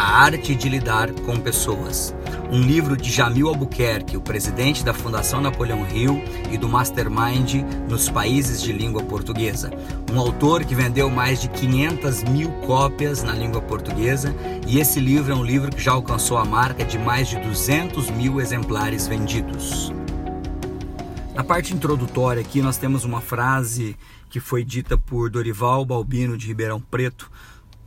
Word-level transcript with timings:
A 0.00 0.22
Arte 0.22 0.54
de 0.54 0.68
Lidar 0.68 1.10
com 1.26 1.40
Pessoas 1.40 2.14
um 2.52 2.62
livro 2.62 2.96
de 2.96 3.10
Jamil 3.10 3.48
Albuquerque, 3.48 4.16
o 4.16 4.20
presidente 4.20 4.84
da 4.84 4.94
Fundação 4.94 5.40
Napoleão 5.40 5.84
Hill 5.88 6.22
e 6.52 6.56
do 6.56 6.68
Mastermind 6.68 7.64
nos 7.88 8.08
países 8.08 8.62
de 8.62 8.72
língua 8.72 9.02
portuguesa. 9.02 9.72
Um 10.12 10.20
autor 10.20 10.64
que 10.64 10.72
vendeu 10.72 11.10
mais 11.10 11.42
de 11.42 11.48
500 11.48 12.22
mil 12.22 12.48
cópias 12.64 13.24
na 13.24 13.32
língua 13.32 13.60
portuguesa 13.60 14.32
e 14.68 14.78
esse 14.78 15.00
livro 15.00 15.32
é 15.32 15.34
um 15.34 15.44
livro 15.44 15.68
que 15.68 15.82
já 15.82 15.90
alcançou 15.90 16.38
a 16.38 16.44
marca 16.44 16.84
de 16.84 16.96
mais 16.96 17.26
de 17.26 17.36
200 17.40 18.08
mil 18.10 18.40
exemplares 18.40 19.08
vendidos. 19.08 19.92
Na 21.34 21.42
parte 21.42 21.74
introdutória 21.74 22.40
aqui 22.40 22.62
nós 22.62 22.76
temos 22.76 23.04
uma 23.04 23.20
frase 23.20 23.96
que 24.30 24.38
foi 24.38 24.62
dita 24.64 24.96
por 24.96 25.28
Dorival 25.28 25.84
Balbino 25.84 26.38
de 26.38 26.46
Ribeirão 26.46 26.80
Preto, 26.80 27.28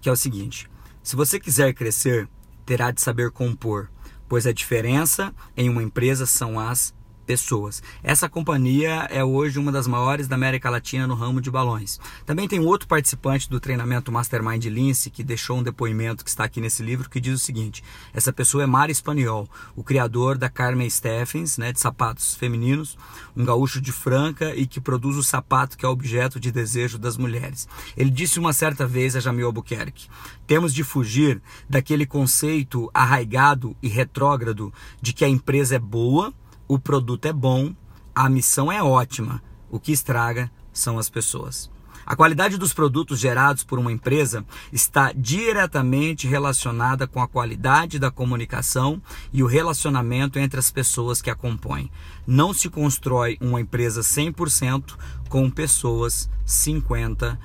que 0.00 0.08
é 0.08 0.12
o 0.12 0.16
seguinte: 0.16 0.69
Se 1.02 1.16
você 1.16 1.40
quiser 1.40 1.72
crescer, 1.74 2.28
terá 2.64 2.90
de 2.90 3.00
saber 3.00 3.30
compor 3.30 3.88
pois 4.30 4.46
a 4.46 4.52
diferença 4.52 5.34
em 5.56 5.68
uma 5.68 5.82
empresa 5.82 6.24
são 6.24 6.56
as 6.56 6.94
pessoas. 7.30 7.80
Essa 8.02 8.28
companhia 8.28 9.06
é 9.08 9.22
hoje 9.22 9.56
uma 9.56 9.70
das 9.70 9.86
maiores 9.86 10.26
da 10.26 10.34
América 10.34 10.68
Latina 10.68 11.06
no 11.06 11.14
ramo 11.14 11.40
de 11.40 11.48
balões. 11.48 12.00
Também 12.26 12.48
tem 12.48 12.58
outro 12.58 12.88
participante 12.88 13.48
do 13.48 13.60
treinamento 13.60 14.10
Mastermind 14.10 14.64
Lince 14.64 15.10
que 15.10 15.22
deixou 15.22 15.58
um 15.58 15.62
depoimento 15.62 16.24
que 16.24 16.30
está 16.30 16.42
aqui 16.42 16.60
nesse 16.60 16.82
livro 16.82 17.08
que 17.08 17.20
diz 17.20 17.34
o 17.34 17.38
seguinte: 17.38 17.84
essa 18.12 18.32
pessoa 18.32 18.64
é 18.64 18.66
Mari 18.66 18.90
Espanhol, 18.90 19.48
o 19.76 19.84
criador 19.84 20.36
da 20.36 20.48
Carmen 20.48 20.90
Steffens, 20.90 21.56
né, 21.56 21.72
de 21.72 21.78
sapatos 21.78 22.34
femininos, 22.34 22.98
um 23.36 23.44
gaúcho 23.44 23.80
de 23.80 23.92
Franca 23.92 24.52
e 24.56 24.66
que 24.66 24.80
produz 24.80 25.16
o 25.16 25.22
sapato 25.22 25.78
que 25.78 25.86
é 25.86 25.88
objeto 25.88 26.40
de 26.40 26.50
desejo 26.50 26.98
das 26.98 27.16
mulheres. 27.16 27.68
Ele 27.96 28.10
disse 28.10 28.40
uma 28.40 28.52
certa 28.52 28.88
vez 28.88 29.14
a 29.14 29.20
Jamil 29.20 29.46
Albuquerque: 29.46 30.08
temos 30.48 30.74
de 30.74 30.82
fugir 30.82 31.40
daquele 31.68 32.06
conceito 32.06 32.90
arraigado 32.92 33.76
e 33.80 33.86
retrógrado 33.86 34.74
de 35.00 35.12
que 35.12 35.24
a 35.24 35.28
empresa 35.28 35.76
é 35.76 35.78
boa 35.78 36.34
o 36.70 36.78
produto 36.78 37.26
é 37.26 37.32
bom, 37.32 37.74
a 38.14 38.28
missão 38.28 38.70
é 38.70 38.80
ótima, 38.80 39.42
o 39.68 39.80
que 39.80 39.90
estraga 39.90 40.48
são 40.72 41.00
as 41.00 41.10
pessoas. 41.10 41.68
A 42.06 42.14
qualidade 42.14 42.56
dos 42.56 42.72
produtos 42.72 43.18
gerados 43.18 43.64
por 43.64 43.76
uma 43.80 43.90
empresa 43.90 44.46
está 44.72 45.12
diretamente 45.12 46.28
relacionada 46.28 47.08
com 47.08 47.20
a 47.20 47.26
qualidade 47.26 47.98
da 47.98 48.08
comunicação 48.08 49.02
e 49.32 49.42
o 49.42 49.48
relacionamento 49.48 50.38
entre 50.38 50.60
as 50.60 50.70
pessoas 50.70 51.20
que 51.20 51.28
a 51.28 51.34
compõem. 51.34 51.90
Não 52.24 52.54
se 52.54 52.70
constrói 52.70 53.36
uma 53.40 53.60
empresa 53.60 54.02
100% 54.02 54.96
com 55.28 55.50
pessoas 55.50 56.30
50%. 56.46 57.36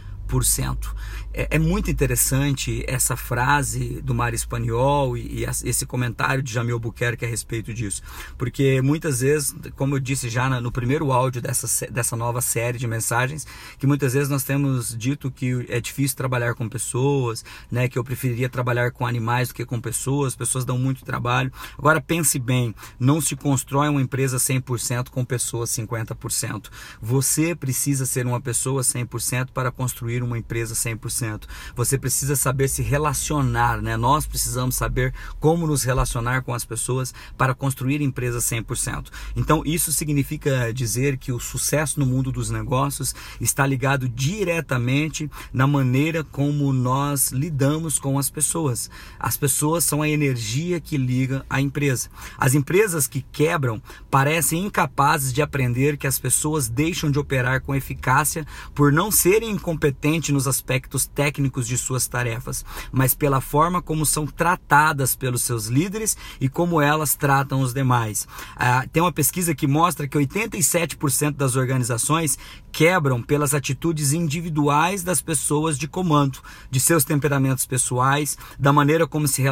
É, 1.37 1.57
é, 1.57 1.59
muito 1.59 1.91
interessante 1.91 2.81
essa 2.87 3.17
frase 3.17 4.01
do 4.01 4.15
Mar 4.15 4.33
Espanhol 4.33 5.17
e, 5.17 5.43
e, 5.43 5.45
esse 5.65 5.85
comentário 5.85 6.41
de 6.41 6.53
Jamil 6.53 6.79
Buquerque 6.79 7.25
a 7.25 7.27
respeito 7.27 7.73
disso, 7.73 8.01
porque 8.37 8.81
muitas 8.81 9.19
vezes, 9.19 9.53
como 9.75 9.95
eu 9.95 9.99
disse 9.99 10.29
já 10.29 10.49
no 10.61 10.71
primeiro 10.71 11.11
áudio 11.11 11.41
dessa, 11.41 11.91
dessa 11.91 12.15
nova 12.15 12.39
série 12.39 12.77
de 12.77 12.87
mensagens, 12.87 13.45
que 13.77 13.85
muitas 13.85 14.13
vezes 14.13 14.29
nós 14.29 14.45
temos 14.45 14.95
dito 14.97 15.29
que 15.29 15.65
é 15.67 15.81
difícil 15.81 16.15
trabalhar 16.15 16.55
com 16.55 16.69
pessoas, 16.69 17.43
né, 17.69 17.89
que 17.89 17.99
eu 17.99 18.03
preferiria 18.03 18.47
trabalhar 18.47 18.91
com 18.91 19.05
animais 19.05 19.49
do 19.49 19.55
que 19.55 19.65
com 19.65 19.81
pessoas, 19.81 20.37
pessoas 20.37 20.63
dão 20.63 20.77
muito 20.77 21.03
trabalho. 21.03 21.51
Agora 21.77 21.99
pense 21.99 22.39
bem, 22.39 22.73
não 22.97 23.19
se 23.19 23.35
constrói 23.35 23.89
uma 23.89 24.01
empresa 24.01 24.37
100% 24.37 25.09
com 25.09 25.25
pessoas 25.25 25.69
50%. 25.71 26.69
Você 27.01 27.53
precisa 27.53 28.05
ser 28.05 28.25
uma 28.25 28.39
pessoa 28.39 28.81
100% 28.81 29.49
para 29.53 29.69
construir 29.69 30.14
uma 30.23 30.37
empresa 30.37 30.73
100%. 30.73 31.43
Você 31.75 31.97
precisa 31.97 32.35
saber 32.35 32.67
se 32.67 32.81
relacionar, 32.81 33.81
né? 33.81 33.97
Nós 33.97 34.25
precisamos 34.25 34.75
saber 34.75 35.13
como 35.39 35.67
nos 35.67 35.83
relacionar 35.83 36.41
com 36.43 36.53
as 36.53 36.65
pessoas 36.65 37.13
para 37.37 37.53
construir 37.53 38.01
empresas 38.01 38.43
100%. 38.45 39.07
Então, 39.35 39.63
isso 39.65 39.91
significa 39.91 40.73
dizer 40.73 41.17
que 41.17 41.31
o 41.31 41.39
sucesso 41.39 41.99
no 41.99 42.05
mundo 42.05 42.31
dos 42.31 42.49
negócios 42.49 43.15
está 43.39 43.65
ligado 43.65 44.07
diretamente 44.07 45.29
na 45.51 45.67
maneira 45.67 46.23
como 46.23 46.71
nós 46.71 47.31
lidamos 47.31 47.99
com 47.99 48.17
as 48.19 48.29
pessoas. 48.29 48.89
As 49.19 49.37
pessoas 49.37 49.83
são 49.83 50.01
a 50.01 50.09
energia 50.09 50.79
que 50.79 50.97
liga 50.97 51.45
a 51.49 51.61
empresa. 51.61 52.09
As 52.37 52.53
empresas 52.53 53.07
que 53.07 53.21
quebram 53.31 53.81
parecem 54.09 54.65
incapazes 54.65 55.33
de 55.33 55.41
aprender 55.41 55.97
que 55.97 56.07
as 56.07 56.19
pessoas 56.19 56.69
deixam 56.69 57.11
de 57.11 57.19
operar 57.19 57.61
com 57.61 57.75
eficácia 57.75 58.45
por 58.73 58.91
não 58.91 59.11
serem 59.11 59.51
incompetentes 59.51 60.04
nos 60.31 60.47
aspectos 60.47 61.05
técnicos 61.05 61.67
de 61.67 61.77
suas 61.77 62.07
tarefas, 62.07 62.63
mas 62.91 63.13
pela 63.13 63.41
forma 63.41 63.81
como 63.81 64.05
são 64.05 64.27
tratadas 64.27 65.15
pelos 65.15 65.41
seus 65.41 65.65
líderes 65.65 66.15
e 66.39 66.47
como 66.47 66.79
elas 66.79 67.15
tratam 67.15 67.61
os 67.61 67.73
demais. 67.73 68.27
Ah, 68.55 68.85
tem 68.91 69.01
uma 69.01 69.11
pesquisa 69.11 69.55
que 69.55 69.67
mostra 69.67 70.07
que 70.07 70.17
87% 70.17 71.31
das 71.31 71.55
organizações 71.55 72.37
quebram 72.71 73.21
pelas 73.21 73.53
atitudes 73.53 74.11
individuais 74.11 75.01
das 75.01 75.21
pessoas 75.21 75.77
de 75.77 75.87
comando, 75.87 76.39
de 76.69 76.79
seus 76.79 77.05
temperamentos 77.05 77.65
pessoais, 77.65 78.37
da 78.59 78.73
maneira 78.73 79.07
como 79.07 79.27
se, 79.27 79.43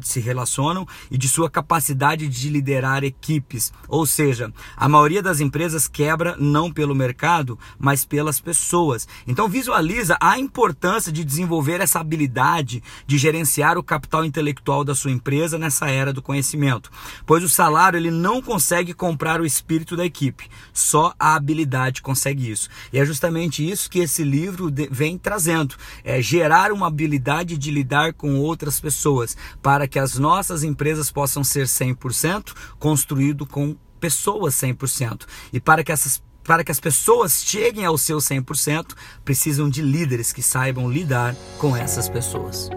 se 0.00 0.20
relacionam 0.20 0.86
e 1.10 1.16
de 1.16 1.26
sua 1.26 1.48
capacidade 1.50 2.28
de 2.28 2.50
liderar 2.50 3.02
equipes. 3.02 3.72
Ou 3.88 4.04
seja, 4.04 4.52
a 4.76 4.88
maioria 4.88 5.22
das 5.22 5.40
empresas 5.40 5.88
quebra 5.88 6.36
não 6.38 6.70
pelo 6.70 6.94
mercado, 6.94 7.58
mas 7.78 8.04
pelas 8.04 8.40
pessoas. 8.40 9.08
Então 9.26 9.48
visualiza 9.64 10.18
a 10.20 10.38
importância 10.38 11.10
de 11.10 11.24
desenvolver 11.24 11.80
essa 11.80 11.98
habilidade 11.98 12.82
de 13.06 13.16
gerenciar 13.16 13.78
o 13.78 13.82
capital 13.82 14.22
intelectual 14.22 14.84
da 14.84 14.94
sua 14.94 15.10
empresa 15.10 15.58
nessa 15.58 15.88
era 15.88 16.12
do 16.12 16.20
conhecimento, 16.20 16.90
pois 17.24 17.42
o 17.42 17.48
salário 17.48 17.96
ele 17.96 18.10
não 18.10 18.42
consegue 18.42 18.92
comprar 18.92 19.40
o 19.40 19.46
espírito 19.46 19.96
da 19.96 20.04
equipe, 20.04 20.50
só 20.70 21.14
a 21.18 21.34
habilidade 21.34 22.02
consegue 22.02 22.50
isso. 22.50 22.68
E 22.92 22.98
é 22.98 23.06
justamente 23.06 23.66
isso 23.66 23.88
que 23.88 24.00
esse 24.00 24.22
livro 24.22 24.70
vem 24.90 25.16
trazendo, 25.16 25.76
é 26.04 26.20
gerar 26.20 26.70
uma 26.70 26.88
habilidade 26.88 27.56
de 27.56 27.70
lidar 27.70 28.12
com 28.12 28.38
outras 28.38 28.78
pessoas, 28.78 29.34
para 29.62 29.88
que 29.88 29.98
as 29.98 30.18
nossas 30.18 30.62
empresas 30.62 31.10
possam 31.10 31.42
ser 31.42 31.64
100% 31.66 32.52
construído 32.78 33.46
com 33.46 33.74
pessoas 33.98 34.54
100%. 34.56 35.22
E 35.54 35.58
para 35.58 35.82
que 35.82 35.90
essas 35.90 36.22
para 36.44 36.62
que 36.62 36.70
as 36.70 36.78
pessoas 36.78 37.42
cheguem 37.44 37.84
ao 37.84 37.98
seu 37.98 38.18
100%, 38.18 38.92
precisam 39.24 39.68
de 39.68 39.82
líderes 39.82 40.32
que 40.32 40.42
saibam 40.42 40.90
lidar 40.90 41.34
com 41.58 41.76
essas 41.76 42.08
pessoas. 42.08 42.70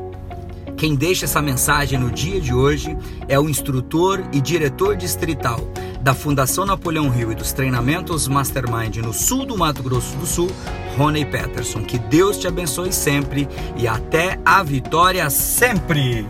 Quem 0.78 0.96
deixa 0.96 1.26
essa 1.26 1.42
mensagem 1.42 2.00
no 2.00 2.12
dia 2.12 2.40
de 2.40 2.54
hoje 2.54 2.96
é 3.28 3.40
o 3.40 3.50
instrutor 3.50 4.24
e 4.32 4.40
diretor 4.40 4.96
distrital 4.96 5.60
da 6.02 6.14
Fundação 6.14 6.66
Napoleão 6.66 7.10
Rio 7.10 7.32
e 7.32 7.36
dos 7.36 7.52
treinamentos 7.52 8.28
Mastermind 8.28 8.98
no 8.98 9.12
sul 9.12 9.46
do 9.46 9.58
Mato 9.58 9.82
Grosso 9.82 10.16
do 10.18 10.26
Sul, 10.26 10.50
Rony 10.96 11.26
Peterson. 11.26 11.84
Que 11.84 11.98
Deus 11.98 12.38
te 12.38 12.48
abençoe 12.48 12.94
sempre 12.94 13.48
e 13.76 13.88
até 13.88 14.40
a 14.46 14.62
vitória 14.62 15.28
sempre! 15.32 16.26